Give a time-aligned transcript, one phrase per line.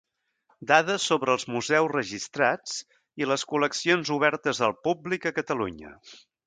[0.69, 2.75] Dades sobre els museus registrats
[3.25, 5.99] i les col·leccions obertes al públic a Catalunya.